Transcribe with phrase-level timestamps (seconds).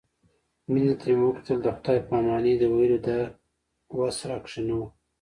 [0.71, 2.99] مينې ته مې وکتل د خداى پاماني د ويلو
[3.99, 4.81] وس راکښې نه و.